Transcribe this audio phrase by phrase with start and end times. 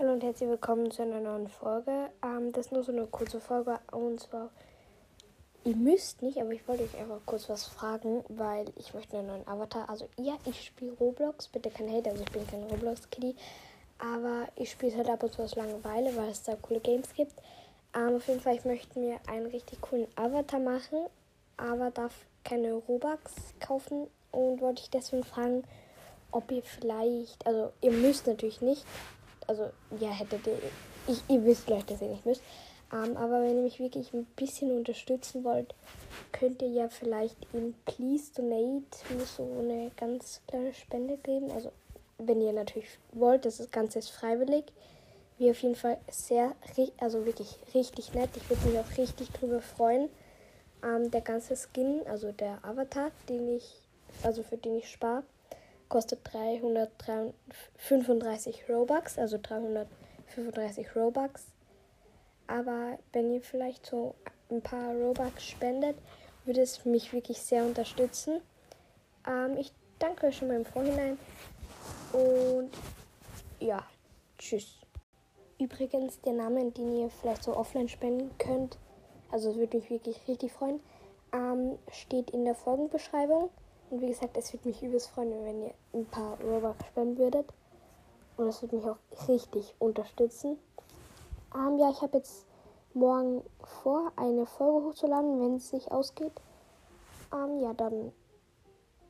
[0.00, 2.08] Hallo und herzlich willkommen zu einer neuen Folge.
[2.24, 4.48] Ähm, das ist nur so eine kurze Folge und zwar,
[5.64, 9.26] ihr müsst nicht, aber ich wollte euch einfach kurz was fragen, weil ich möchte einen
[9.26, 9.90] neuen Avatar.
[9.90, 13.36] Also ja, ich spiele Roblox, bitte kein Hate, also ich bin kein Roblox-Kitty,
[13.98, 17.34] aber ich spiele halt ab und zu aus Langeweile, weil es da coole Games gibt.
[17.94, 21.08] Ähm, auf jeden Fall, ich möchte mir einen richtig coolen Avatar machen,
[21.58, 25.62] aber darf keine Robux kaufen und wollte ich deswegen fragen,
[26.30, 28.86] ob ihr vielleicht, also ihr müsst natürlich nicht,
[29.50, 30.56] also ja, hättet ihr,
[31.08, 32.40] ich, ihr wisst vielleicht, dass ihr nicht müsst.
[32.92, 35.74] Ähm, aber wenn ihr mich wirklich ein bisschen unterstützen wollt,
[36.30, 41.50] könnt ihr ja vielleicht in Please Donate mir so eine ganz kleine Spende geben.
[41.50, 41.72] Also
[42.18, 44.66] wenn ihr natürlich wollt, das Ganze ist freiwillig.
[45.38, 46.54] Wie auf jeden Fall sehr,
[46.98, 48.30] also wirklich richtig nett.
[48.36, 50.10] Ich würde mich auch richtig drüber freuen.
[50.84, 53.80] Ähm, der ganze Skin, also der Avatar, den ich,
[54.22, 55.24] also für den ich spare,
[55.90, 61.44] kostet 335 Robux, also 335 Robux.
[62.46, 64.14] Aber wenn ihr vielleicht so
[64.50, 65.98] ein paar Robux spendet,
[66.46, 68.40] würde es mich wirklich sehr unterstützen.
[69.26, 71.18] Ähm, ich danke euch schon mal im Vorhinein
[72.12, 72.70] und
[73.60, 73.84] ja,
[74.38, 74.78] tschüss.
[75.58, 78.78] Übrigens, der Name, den ihr vielleicht so offline spenden könnt,
[79.30, 80.80] also würde mich wirklich richtig freuen,
[81.32, 83.50] ähm, steht in der Folgenbeschreibung.
[83.90, 87.46] Und wie gesagt, es würde mich übelst freuen, wenn ihr ein paar Robux spenden würdet.
[88.36, 90.58] Und das würde mich auch richtig unterstützen.
[91.54, 92.46] Ähm, ja, ich habe jetzt
[92.94, 93.42] morgen
[93.82, 96.32] vor, eine Folge hochzuladen, wenn es sich ausgeht.
[97.32, 98.12] Ähm, ja, dann,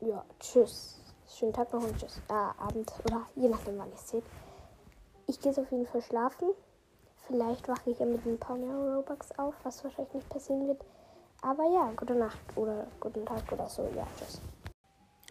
[0.00, 1.00] ja, tschüss.
[1.28, 2.20] Schönen Tag noch und tschüss.
[2.28, 4.24] Äh, Abend oder je nachdem, wann ihr es seht.
[5.28, 6.48] Ich gehe jetzt auf jeden Fall schlafen.
[7.28, 10.84] Vielleicht wache ich ja mit ein paar mehr Robux auf, was wahrscheinlich nicht passieren wird.
[11.42, 13.88] Aber ja, gute Nacht oder guten Tag oder so.
[13.94, 14.40] Ja, tschüss.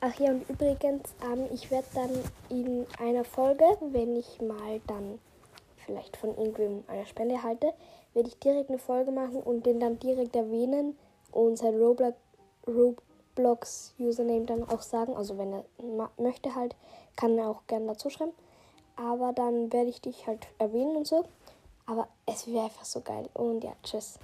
[0.06, 2.10] Ach ja, und übrigens, ähm, ich werde dann
[2.50, 5.18] in einer Folge, wenn ich mal dann
[5.78, 7.74] vielleicht von irgendwem eine Spende halte,
[8.14, 10.98] werde ich direkt eine Folge machen und den dann direkt erwähnen
[11.32, 12.18] und sein Roblox,
[12.68, 15.16] Roblox Username dann auch sagen.
[15.16, 15.64] Also wenn er
[16.18, 16.76] möchte halt,
[17.16, 18.34] kann er auch gerne dazu schreiben.
[18.98, 21.24] Aber dann werde ich dich halt erwähnen und so.
[21.86, 23.30] Aber es wäre einfach so geil.
[23.36, 24.20] Und ja, tschüss.